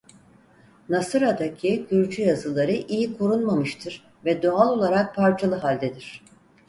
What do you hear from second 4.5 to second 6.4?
olarak parçalı haldedir.